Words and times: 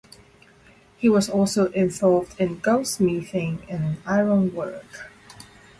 He 0.97 1.07
was 1.09 1.29
also 1.29 1.67
involved 1.73 2.41
in 2.41 2.59
goldsmithing 2.59 3.63
and 3.71 3.97
ironwork. 4.03 5.11